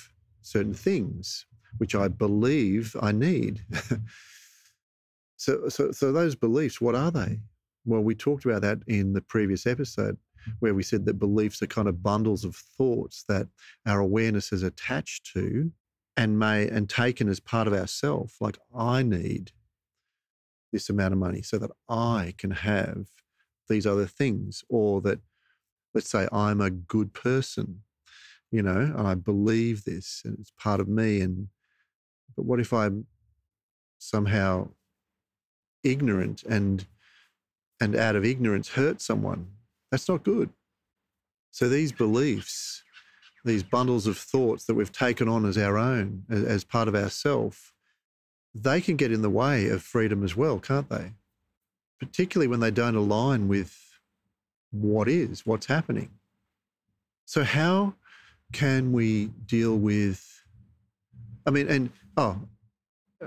certain 0.45 0.75
things, 0.75 1.47
which 1.79 1.95
I 1.95 2.09
believe 2.09 2.95
I 3.01 3.13
need. 3.13 3.65
so, 5.37 5.69
so, 5.69 5.91
so 5.91 6.13
those 6.13 6.37
beliefs, 6.37 6.81
what 6.81 6.95
are 6.95 7.11
they? 7.11 7.41
Well, 7.85 8.03
we 8.03 8.15
talked 8.15 8.45
about 8.45 8.63
that 8.63 8.79
in 8.87 9.13
the 9.13 9.23
previous 9.23 9.67
episode 9.67 10.17
where 10.61 10.75
we 10.75 10.83
said 10.83 11.07
that 11.07 11.19
beliefs 11.19 11.63
are 11.63 11.67
kind 11.67 11.89
of 11.89 12.03
bundles 12.03 12.45
of 12.45 12.55
thoughts 12.55 13.25
that 13.29 13.49
our 13.87 14.01
awareness 14.01 14.53
is 14.53 14.63
attached 14.63 15.31
to 15.33 15.73
and 16.17 16.39
may 16.39 16.69
and 16.69 16.89
taken 16.89 17.29
as 17.29 17.41
part 17.41 17.67
of 17.67 17.73
ourself. 17.73 18.37
Like 18.41 18.59
I 18.75 19.03
need 19.03 19.53
this 20.73 20.91
amount 20.91 21.15
of 21.15 21.19
money 21.19 21.41
so 21.41 21.59
that 21.59 21.71
I 21.89 22.35
can 22.37 22.51
have 22.51 23.07
these 23.69 23.87
other 23.87 24.07
things, 24.07 24.63
or 24.69 25.01
that 25.01 25.21
let's 25.95 26.11
say 26.11 26.29
I'm 26.31 26.61
a 26.61 26.71
good 26.71 27.15
person, 27.15 27.81
you 28.55 28.63
know, 28.63 28.95
and 28.97 29.09
I 29.09 29.17
believe 29.17 29.83
this 29.83 30.23
and 30.25 30.39
it's 30.39 30.53
part 30.57 30.79
of 30.79 30.87
me. 30.87 31.21
And 31.21 31.49
but 32.37 32.45
what 32.45 32.61
if 32.61 32.73
I'm 32.73 33.07
somehow 33.99 34.69
ignorant 35.83 36.45
and 36.45 36.87
and 37.81 37.97
out 37.97 38.15
of 38.15 38.25
ignorance 38.25 38.69
hurt 38.69 39.01
someone? 39.01 39.49
That's 39.91 40.09
not 40.09 40.23
good. 40.23 40.51
So 41.51 41.69
these 41.69 41.91
beliefs, 41.91 42.85
these 43.45 43.65
bundles 43.65 44.07
of 44.07 44.17
thoughts 44.17 44.67
that 44.67 44.75
we've 44.75 44.93
taken 44.93 45.29
on 45.29 45.45
as 45.45 45.59
our 45.59 45.77
own, 45.77 46.23
as, 46.31 46.45
as 46.45 46.65
part 46.65 46.87
of 46.87 46.95
ourself, 46.95 47.73
they 48.55 48.81
can 48.81 48.95
get 48.95 49.11
in 49.11 49.23
the 49.23 49.31
way 49.31 49.69
of 49.69 49.83
freedom 49.83 50.23
as 50.23 50.37
well, 50.37 50.61
can't 50.61 50.89
they? 50.89 51.15
Particularly 51.99 52.47
when 52.47 52.61
they 52.61 52.71
don't 52.71 52.95
align 52.95 53.49
with 53.49 53.99
what 54.71 55.09
is, 55.09 55.45
what's 55.45 55.67
happening. 55.67 56.11
So, 57.25 57.43
how 57.43 57.95
can 58.55 58.93
we 58.93 59.27
deal 59.47 59.77
with, 59.77 60.43
I 61.47 61.51
mean, 61.51 61.69
and 61.69 61.91
oh, 62.17 62.41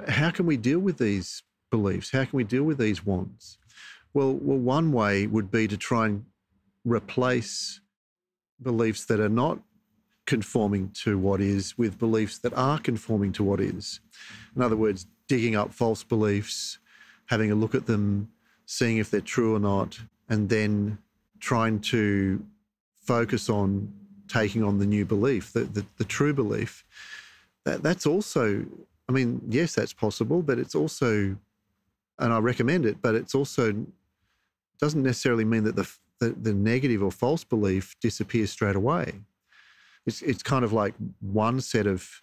how 0.07 0.31
can 0.31 0.45
we 0.45 0.57
deal 0.57 0.79
with 0.79 0.97
these 0.97 1.43
beliefs? 1.69 2.11
How 2.11 2.23
can 2.23 2.37
we 2.37 2.43
deal 2.43 2.63
with 2.63 2.77
these 2.77 3.05
wants? 3.05 3.57
Well, 4.13 4.33
well, 4.33 4.57
one 4.57 4.91
way 4.91 5.27
would 5.27 5.51
be 5.51 5.67
to 5.67 5.77
try 5.77 6.05
and 6.07 6.25
replace 6.85 7.81
beliefs 8.61 9.05
that 9.05 9.19
are 9.19 9.29
not 9.29 9.59
conforming 10.25 10.91
to 11.03 11.17
what 11.17 11.41
is 11.41 11.77
with 11.77 11.99
beliefs 11.99 12.37
that 12.39 12.53
are 12.53 12.79
conforming 12.79 13.33
to 13.33 13.43
what 13.43 13.59
is. 13.59 13.99
In 14.55 14.61
other 14.61 14.77
words, 14.77 15.05
digging 15.27 15.55
up 15.55 15.73
false 15.73 16.03
beliefs, 16.03 16.79
having 17.25 17.51
a 17.51 17.55
look 17.55 17.75
at 17.75 17.85
them, 17.85 18.29
seeing 18.65 18.97
if 18.97 19.11
they're 19.11 19.21
true 19.21 19.55
or 19.55 19.59
not, 19.59 19.99
and 20.29 20.47
then 20.47 20.97
trying 21.39 21.79
to 21.79 22.43
focus 23.05 23.49
on 23.49 23.93
taking 24.27 24.63
on 24.63 24.79
the 24.79 24.85
new 24.85 25.05
belief, 25.05 25.53
the, 25.53 25.61
the, 25.61 25.85
the 25.97 26.03
true 26.03 26.33
belief. 26.33 26.83
That, 27.65 27.83
that's 27.83 28.05
also, 28.05 28.65
I 29.09 29.11
mean, 29.11 29.41
yes, 29.49 29.75
that's 29.75 29.93
possible, 29.93 30.41
but 30.41 30.59
it's 30.59 30.75
also, 30.75 31.35
and 32.19 32.33
I 32.33 32.39
recommend 32.39 32.85
it, 32.85 33.01
but 33.01 33.15
it's 33.15 33.35
also 33.35 33.85
doesn't 34.79 35.01
necessarily 35.01 35.43
mean 35.43 35.63
that 35.63 35.75
the 35.75 35.89
the, 36.19 36.29
the 36.29 36.53
negative 36.53 37.03
or 37.03 37.11
false 37.11 37.43
belief 37.43 37.95
disappears 38.01 38.51
straight 38.51 38.75
away. 38.75 39.13
It's, 40.05 40.21
it's 40.21 40.43
kind 40.43 40.63
of 40.63 40.73
like 40.73 40.93
one 41.19 41.61
set 41.61 41.85
of 41.87 42.21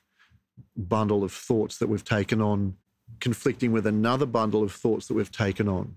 bundle 0.77 1.25
of 1.25 1.33
thoughts 1.33 1.79
that 1.79 1.89
we've 1.89 2.05
taken 2.05 2.41
on 2.41 2.77
conflicting 3.21 3.73
with 3.73 3.87
another 3.87 4.27
bundle 4.27 4.63
of 4.63 4.73
thoughts 4.73 5.07
that 5.09 5.15
we've 5.15 5.33
taken 5.33 5.69
on. 5.69 5.95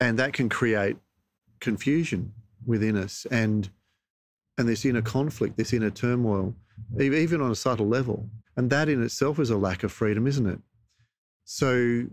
And 0.00 0.18
that 0.18 0.32
can 0.32 0.48
create 0.48 0.96
confusion 1.60 2.32
within 2.66 2.96
us 2.96 3.26
and 3.30 3.70
and 4.58 4.68
this 4.68 4.84
inner 4.84 5.02
conflict, 5.02 5.56
this 5.56 5.72
inner 5.72 5.90
turmoil, 5.90 6.54
even 6.98 7.40
on 7.40 7.50
a 7.50 7.56
subtle 7.56 7.88
level. 7.88 8.28
And 8.56 8.70
that 8.70 8.88
in 8.88 9.02
itself 9.02 9.38
is 9.38 9.50
a 9.50 9.56
lack 9.56 9.82
of 9.82 9.92
freedom, 9.92 10.26
isn't 10.26 10.46
it? 10.46 10.60
So 11.44 12.06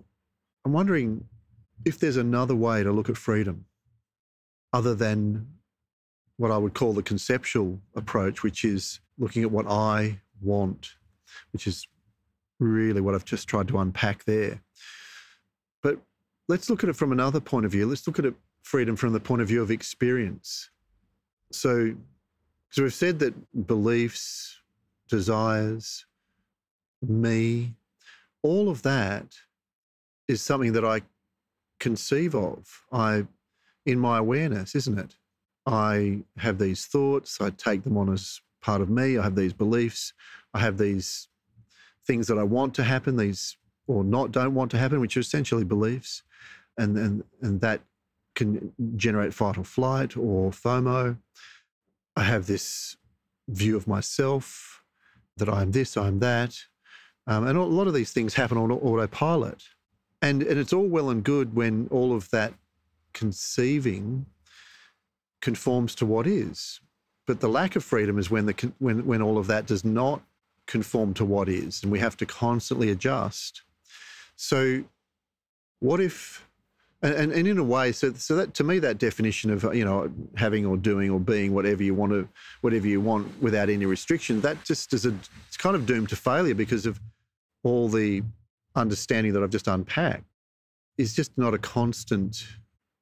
I'm 0.65 0.73
wondering 0.73 1.25
if 1.85 1.99
there's 1.99 2.17
another 2.17 2.55
way 2.55 2.83
to 2.83 2.91
look 2.91 3.09
at 3.09 3.17
freedom 3.17 3.65
other 4.73 4.95
than 4.95 5.47
what 6.37 6.51
I 6.51 6.57
would 6.57 6.73
call 6.73 6.93
the 6.93 7.03
conceptual 7.03 7.79
approach, 7.95 8.41
which 8.43 8.65
is 8.65 8.99
looking 9.17 9.43
at 9.43 9.51
what 9.51 9.67
I 9.67 10.19
want, 10.41 10.95
which 11.51 11.67
is 11.67 11.87
really 12.59 13.01
what 13.01 13.13
I've 13.13 13.25
just 13.25 13.47
tried 13.47 13.67
to 13.67 13.77
unpack 13.77 14.23
there. 14.25 14.61
But 15.83 15.99
let's 16.47 16.69
look 16.69 16.83
at 16.83 16.89
it 16.89 16.95
from 16.95 17.11
another 17.11 17.39
point 17.39 17.65
of 17.65 17.71
view. 17.71 17.85
Let's 17.87 18.07
look 18.07 18.19
at 18.19 18.25
it 18.25 18.33
freedom 18.63 18.95
from 18.95 19.13
the 19.13 19.19
point 19.19 19.41
of 19.41 19.47
view 19.47 19.61
of 19.61 19.71
experience. 19.71 20.69
So, 21.51 21.93
so 22.71 22.83
we've 22.83 22.93
said 22.93 23.19
that 23.19 23.67
beliefs, 23.67 24.59
desires, 25.07 26.05
me, 27.01 27.73
all 28.43 28.69
of 28.69 28.81
that 28.83 29.35
is 30.27 30.41
something 30.41 30.73
that 30.73 30.85
I 30.85 31.01
conceive 31.79 32.33
of. 32.33 32.65
I 32.91 33.25
in 33.85 33.99
my 33.99 34.19
awareness, 34.19 34.75
isn't 34.75 34.97
it? 34.97 35.15
I 35.65 36.19
have 36.37 36.57
these 36.57 36.85
thoughts, 36.85 37.39
I 37.41 37.49
take 37.51 37.83
them 37.83 37.97
on 37.97 38.11
as 38.11 38.39
part 38.61 38.81
of 38.81 38.89
me, 38.89 39.17
I 39.17 39.23
have 39.23 39.35
these 39.35 39.53
beliefs, 39.53 40.13
I 40.53 40.59
have 40.59 40.77
these 40.77 41.27
things 42.07 42.27
that 42.27 42.37
I 42.37 42.43
want 42.43 42.73
to 42.75 42.83
happen, 42.83 43.17
these 43.17 43.57
or 43.87 44.03
not 44.03 44.31
don't 44.31 44.53
want 44.53 44.71
to 44.71 44.77
happen, 44.77 45.01
which 45.01 45.17
are 45.17 45.21
essentially 45.21 45.63
beliefs. 45.63 46.23
And 46.77 46.97
and 46.97 47.23
and 47.41 47.59
that 47.61 47.81
can 48.35 48.71
generate 48.95 49.33
fight 49.33 49.57
or 49.57 49.65
flight 49.65 50.15
or 50.15 50.51
FOMO. 50.51 51.17
I 52.15 52.23
have 52.23 52.47
this 52.47 52.97
view 53.47 53.75
of 53.75 53.87
myself 53.87 54.83
that 55.37 55.49
I'm 55.49 55.71
this, 55.71 55.97
I'm 55.97 56.19
that. 56.19 56.57
Um, 57.27 57.47
and 57.47 57.57
a 57.57 57.63
lot 57.63 57.87
of 57.87 57.93
these 57.93 58.11
things 58.11 58.33
happen 58.33 58.57
on 58.57 58.71
autopilot. 58.71 59.63
And, 60.21 60.43
and 60.43 60.59
it's 60.59 60.73
all 60.73 60.87
well 60.87 61.09
and 61.09 61.23
good 61.23 61.55
when 61.55 61.87
all 61.91 62.13
of 62.13 62.29
that 62.31 62.53
conceiving 63.13 64.25
conforms 65.41 65.95
to 65.95 66.05
what 66.05 66.27
is. 66.27 66.79
But 67.27 67.39
the 67.39 67.49
lack 67.49 67.75
of 67.75 67.83
freedom 67.83 68.17
is 68.17 68.29
when 68.29 68.45
the 68.45 68.73
when 68.79 69.05
when 69.05 69.21
all 69.21 69.37
of 69.37 69.47
that 69.47 69.65
does 69.65 69.85
not 69.85 70.21
conform 70.65 71.13
to 71.15 71.25
what 71.25 71.49
is, 71.49 71.83
and 71.83 71.91
we 71.91 71.99
have 71.99 72.17
to 72.17 72.25
constantly 72.25 72.89
adjust. 72.89 73.61
So, 74.35 74.83
what 75.79 75.99
if? 75.99 76.47
And, 77.03 77.31
and 77.31 77.47
in 77.47 77.57
a 77.57 77.63
way, 77.63 77.91
so 77.91 78.13
so 78.13 78.35
that 78.35 78.53
to 78.53 78.63
me, 78.63 78.77
that 78.79 78.99
definition 78.99 79.49
of 79.49 79.63
you 79.75 79.83
know 79.83 80.11
having 80.35 80.65
or 80.65 80.77
doing 80.77 81.09
or 81.09 81.19
being 81.19 81.53
whatever 81.53 81.81
you 81.81 81.95
want 81.95 82.11
to, 82.11 82.27
whatever 82.61 82.87
you 82.87 83.01
want 83.01 83.41
without 83.41 83.69
any 83.69 83.87
restriction, 83.87 84.39
that 84.41 84.63
just 84.63 84.93
is 84.93 85.07
a 85.07 85.13
it's 85.47 85.57
kind 85.57 85.75
of 85.75 85.85
doomed 85.87 86.09
to 86.09 86.15
failure 86.15 86.53
because 86.53 86.85
of 86.85 86.99
all 87.63 87.89
the 87.89 88.21
understanding 88.75 89.33
that 89.33 89.41
I've 89.41 89.49
just 89.49 89.67
unpacked. 89.67 90.25
Is 90.97 91.15
just 91.15 91.35
not 91.37 91.55
a 91.55 91.57
constant 91.57 92.45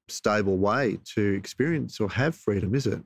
stable 0.08 0.58
way 0.58 1.00
to 1.16 1.34
experience 1.34 2.00
or 2.00 2.10
have 2.10 2.36
freedom, 2.36 2.76
is 2.76 2.88
it? 2.88 3.02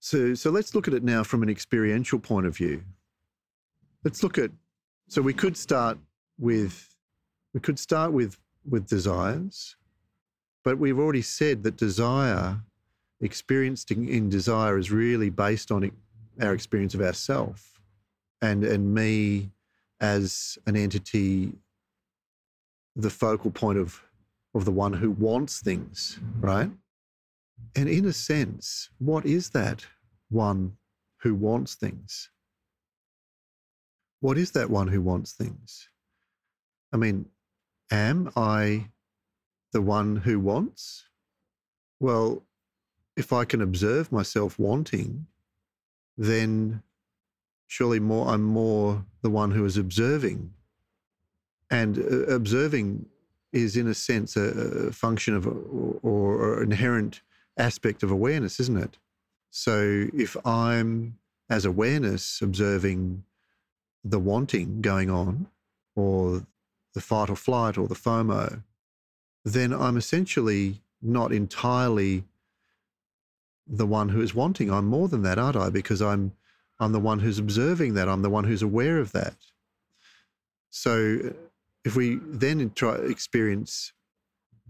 So, 0.00 0.34
so 0.34 0.50
let's 0.50 0.74
look 0.74 0.88
at 0.88 0.94
it 0.94 1.02
now 1.02 1.22
from 1.24 1.42
an 1.42 1.48
experiential 1.48 2.18
point 2.18 2.46
of 2.46 2.56
view. 2.56 2.82
Let's 4.04 4.22
look 4.22 4.38
at, 4.38 4.50
so 5.08 5.22
we 5.22 5.34
could 5.34 5.56
start 5.56 5.98
with, 6.38 6.94
we 7.54 7.60
could 7.60 7.78
start 7.78 8.12
with, 8.12 8.38
with 8.68 8.86
desires, 8.86 9.76
but 10.66 10.78
we've 10.78 10.98
already 10.98 11.22
said 11.22 11.62
that 11.62 11.76
desire 11.76 12.58
experienced 13.20 13.92
in, 13.92 14.28
desire 14.28 14.76
is 14.76 14.90
really 14.90 15.30
based 15.30 15.70
on 15.70 15.92
our 16.42 16.52
experience 16.54 16.92
of 16.92 17.00
ourself 17.00 17.80
and 18.42 18.64
and 18.64 18.92
me 18.92 19.48
as 20.00 20.58
an 20.66 20.74
entity 20.74 21.52
the 22.96 23.08
focal 23.08 23.52
point 23.52 23.78
of 23.78 24.02
of 24.56 24.64
the 24.64 24.72
one 24.72 24.92
who 24.92 25.08
wants 25.12 25.60
things 25.60 26.18
right? 26.40 26.70
And 27.76 27.88
in 27.88 28.04
a 28.04 28.12
sense 28.12 28.90
what 28.98 29.24
is 29.24 29.50
that 29.50 29.86
one 30.30 30.76
who 31.18 31.36
wants 31.36 31.76
things? 31.76 32.28
What 34.18 34.36
is 34.36 34.50
that 34.50 34.68
one 34.68 34.88
who 34.88 35.00
wants 35.00 35.30
things? 35.30 35.88
I 36.92 36.96
mean 36.96 37.26
am 37.92 38.32
i 38.34 38.88
the 39.76 39.82
one 39.82 40.10
who 40.16 40.36
wants 40.50 41.04
well 42.00 42.42
if 43.16 43.28
i 43.40 43.44
can 43.44 43.60
observe 43.60 44.10
myself 44.10 44.58
wanting 44.58 45.26
then 46.16 46.82
surely 47.66 48.00
more 48.00 48.28
I'm 48.28 48.42
more 48.42 49.04
the 49.22 49.30
one 49.30 49.50
who 49.50 49.64
is 49.64 49.76
observing. 49.76 50.52
And 51.70 51.98
uh, 51.98 52.26
observing 52.32 53.06
is, 53.52 53.76
in 53.76 53.88
a 53.88 53.94
sense, 53.94 54.36
a, 54.36 54.88
a 54.88 54.92
function 54.92 55.34
of 55.34 55.46
or, 55.46 55.98
or 56.02 56.62
an 56.62 56.70
inherent 56.72 57.22
aspect 57.58 58.02
of 58.02 58.10
awareness, 58.10 58.60
isn't 58.60 58.76
it? 58.76 58.98
So 59.50 60.06
if 60.14 60.36
I'm, 60.46 61.18
as 61.48 61.64
awareness, 61.64 62.40
observing 62.42 63.24
the 64.04 64.18
wanting 64.18 64.80
going 64.80 65.10
on, 65.10 65.48
or 65.96 66.46
the 66.94 67.00
fight 67.00 67.30
or 67.30 67.36
flight, 67.36 67.78
or 67.78 67.88
the 67.88 67.94
FOMO, 67.94 68.62
then 69.46 69.72
I'm 69.72 69.96
essentially 69.96 70.80
not 71.00 71.32
entirely 71.32 72.24
the 73.64 73.86
one 73.86 74.08
who 74.08 74.20
is 74.20 74.34
wanting. 74.34 74.72
I'm 74.72 74.86
more 74.86 75.06
than 75.06 75.22
that, 75.22 75.38
aren't 75.38 75.56
I? 75.56 75.70
Because 75.70 76.02
I'm 76.02 76.32
I'm 76.80 76.92
the 76.92 77.00
one 77.00 77.20
who's 77.20 77.38
observing 77.38 77.94
that. 77.94 78.08
I'm 78.08 78.22
the 78.22 78.28
one 78.28 78.44
who's 78.44 78.60
aware 78.60 78.98
of 78.98 79.12
that. 79.12 79.36
So 80.70 81.32
if 81.84 81.94
we 81.94 82.18
then 82.22 82.70
try 82.74 82.96
experience 82.96 83.92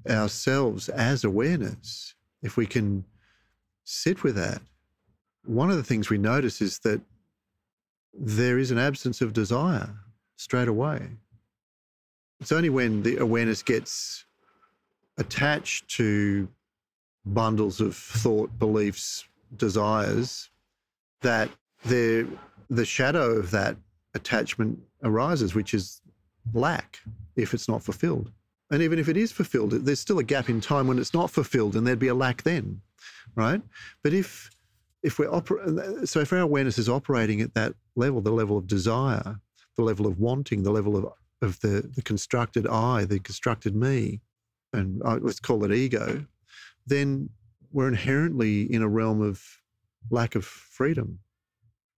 ourselves 0.08 0.90
as 0.90 1.24
awareness, 1.24 2.14
if 2.42 2.58
we 2.58 2.66
can 2.66 3.04
sit 3.84 4.22
with 4.22 4.36
that, 4.36 4.60
one 5.46 5.70
of 5.70 5.78
the 5.78 5.82
things 5.82 6.10
we 6.10 6.18
notice 6.18 6.60
is 6.60 6.80
that 6.80 7.00
there 8.12 8.58
is 8.58 8.70
an 8.70 8.78
absence 8.78 9.22
of 9.22 9.32
desire 9.32 9.96
straight 10.36 10.68
away. 10.68 11.08
It's 12.40 12.52
only 12.52 12.68
when 12.68 13.02
the 13.02 13.16
awareness 13.16 13.62
gets 13.62 14.25
attached 15.18 15.88
to 15.88 16.48
bundles 17.24 17.80
of 17.80 17.96
thought, 17.96 18.56
beliefs, 18.58 19.24
desires 19.56 20.50
that 21.22 21.50
the 21.84 22.26
the 22.68 22.84
shadow 22.84 23.32
of 23.32 23.50
that 23.52 23.76
attachment 24.14 24.78
arises, 25.04 25.54
which 25.54 25.72
is 25.72 26.00
lack 26.52 26.98
if 27.36 27.54
it's 27.54 27.68
not 27.68 27.82
fulfilled. 27.82 28.32
And 28.70 28.82
even 28.82 28.98
if 28.98 29.08
it 29.08 29.16
is 29.16 29.30
fulfilled, 29.30 29.70
there's 29.70 30.00
still 30.00 30.18
a 30.18 30.24
gap 30.24 30.48
in 30.48 30.60
time 30.60 30.88
when 30.88 30.98
it's 30.98 31.14
not 31.14 31.30
fulfilled, 31.30 31.76
and 31.76 31.86
there'd 31.86 31.98
be 32.00 32.08
a 32.08 32.14
lack 32.14 32.42
then, 32.42 32.80
right? 33.34 33.62
But 34.02 34.12
if 34.12 34.50
if 35.02 35.18
we're 35.18 35.28
oper- 35.28 36.08
so 36.08 36.20
if 36.20 36.32
our 36.32 36.40
awareness 36.40 36.78
is 36.78 36.88
operating 36.88 37.40
at 37.40 37.54
that 37.54 37.74
level, 37.94 38.20
the 38.20 38.32
level 38.32 38.58
of 38.58 38.66
desire, 38.66 39.38
the 39.76 39.82
level 39.82 40.06
of 40.06 40.18
wanting, 40.18 40.62
the 40.62 40.72
level 40.72 40.96
of 40.96 41.06
of 41.42 41.60
the 41.60 41.88
the 41.94 42.02
constructed 42.02 42.66
I, 42.66 43.04
the 43.04 43.20
constructed 43.20 43.76
me, 43.76 44.20
and 44.76 45.02
uh, 45.04 45.18
let's 45.20 45.40
call 45.40 45.64
it 45.64 45.72
ego, 45.72 46.24
then 46.86 47.30
we're 47.72 47.88
inherently 47.88 48.62
in 48.72 48.82
a 48.82 48.88
realm 48.88 49.20
of 49.20 49.42
lack 50.10 50.34
of 50.34 50.44
freedom 50.44 51.18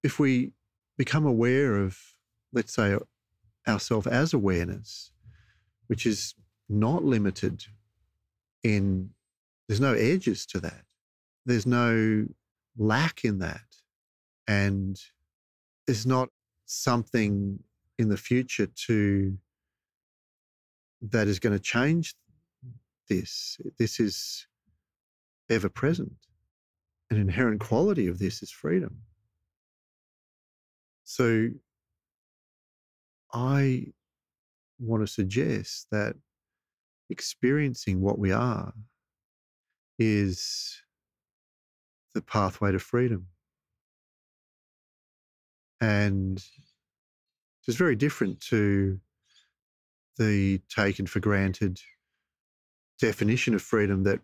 if 0.02 0.18
we 0.18 0.52
become 0.96 1.26
aware 1.26 1.76
of, 1.76 1.98
let's 2.52 2.74
say, 2.74 2.96
ourself 3.66 4.06
as 4.06 4.32
awareness, 4.32 5.12
which 5.86 6.06
is 6.06 6.34
not 6.68 7.04
limited 7.04 7.64
in, 8.62 9.10
there's 9.66 9.80
no 9.80 9.94
edges 9.94 10.46
to 10.46 10.60
that. 10.60 10.82
There's 11.46 11.66
no 11.66 12.26
lack 12.76 13.24
in 13.24 13.38
that. 13.40 13.60
And 14.46 15.00
there's 15.86 16.06
not 16.06 16.30
something 16.66 17.58
in 17.98 18.08
the 18.08 18.16
future 18.16 18.66
to 18.86 19.36
that 21.00 21.28
is 21.28 21.38
going 21.38 21.52
to 21.54 21.62
change 21.62 22.14
this. 23.08 23.58
This 23.78 24.00
is 24.00 24.46
ever 25.50 25.68
present. 25.68 26.12
An 27.10 27.16
inherent 27.16 27.60
quality 27.60 28.06
of 28.06 28.18
this 28.18 28.42
is 28.42 28.50
freedom. 28.50 28.98
So 31.04 31.48
I 33.32 33.86
want 34.78 35.02
to 35.02 35.06
suggest 35.06 35.86
that 35.90 36.16
experiencing 37.10 38.00
what 38.00 38.18
we 38.18 38.30
are 38.30 38.74
is 39.98 40.82
the 42.14 42.22
pathway 42.22 42.72
to 42.72 42.78
freedom. 42.78 43.26
And 45.80 46.44
it's 47.66 47.76
very 47.76 47.96
different 47.96 48.40
to 48.42 49.00
the 50.16 50.60
taken 50.68 51.06
for 51.06 51.20
granted 51.20 51.80
definition 52.98 53.54
of 53.54 53.62
freedom 53.62 54.04
that, 54.04 54.20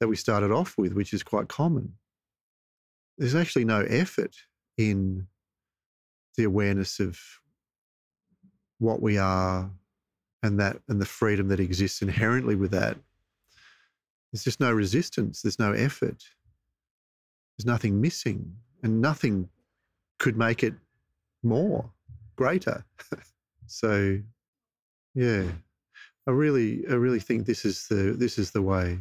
that 0.00 0.08
we 0.08 0.16
started 0.16 0.50
off 0.50 0.74
with, 0.76 0.92
which 0.92 1.12
is 1.12 1.22
quite 1.22 1.48
common. 1.48 1.94
There's 3.18 3.34
actually 3.34 3.64
no 3.64 3.80
effort 3.80 4.36
in 4.76 5.26
the 6.36 6.44
awareness 6.44 7.00
of 7.00 7.18
what 8.78 9.00
we 9.00 9.16
are 9.16 9.70
and 10.42 10.60
that 10.60 10.78
and 10.88 11.00
the 11.00 11.06
freedom 11.06 11.48
that 11.48 11.60
exists 11.60 12.02
inherently 12.02 12.54
with 12.54 12.70
that. 12.72 12.98
There's 14.32 14.44
just 14.44 14.60
no 14.60 14.72
resistance 14.72 15.40
there's 15.40 15.58
no 15.58 15.72
effort. 15.72 16.24
There's 17.56 17.66
nothing 17.66 18.00
missing 18.00 18.52
and 18.82 19.00
nothing 19.00 19.48
could 20.18 20.36
make 20.36 20.62
it 20.62 20.74
more 21.42 21.90
greater. 22.36 22.84
So 23.68 24.20
yeah 25.12 25.42
i 26.26 26.30
really 26.30 26.84
i 26.88 26.92
really 26.92 27.20
think 27.20 27.46
this 27.46 27.64
is 27.64 27.86
the 27.88 28.14
this 28.18 28.38
is 28.38 28.50
the 28.50 28.62
way 28.62 28.98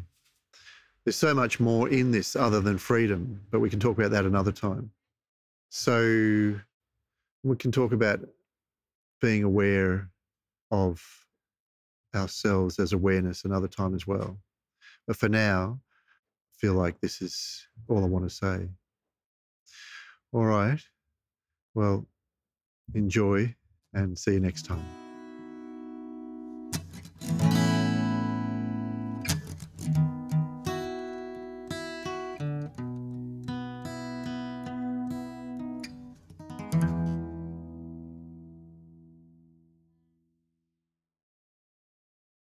there's 1.03 1.15
so 1.15 1.33
much 1.33 1.59
more 1.59 1.87
in 1.89 2.11
this 2.11 2.35
other 2.35 2.61
than 2.61 2.77
freedom 2.77 3.41
but 3.51 3.59
we 3.59 3.69
can 3.69 3.79
talk 3.79 3.97
about 3.97 4.11
that 4.11 4.25
another 4.25 4.51
time 4.51 4.89
so 5.69 6.55
we 7.43 7.55
can 7.55 7.71
talk 7.71 7.91
about 7.91 8.19
being 9.21 9.43
aware 9.43 10.09
of 10.71 11.03
ourselves 12.15 12.79
as 12.79 12.93
awareness 12.93 13.45
another 13.45 13.67
time 13.67 13.93
as 13.93 14.07
well. 14.07 14.37
But 15.07 15.17
for 15.17 15.29
now, 15.29 15.79
I 15.89 16.53
feel 16.59 16.73
like 16.73 16.99
this 16.99 17.21
is 17.21 17.67
all 17.87 18.03
I 18.03 18.07
want 18.07 18.27
to 18.27 18.35
say. 18.35 18.69
All 20.31 20.45
right. 20.45 20.79
Well, 21.73 22.05
enjoy 22.93 23.53
and 23.93 24.17
see 24.17 24.33
you 24.33 24.39
next 24.39 24.65
time. 24.65 25.04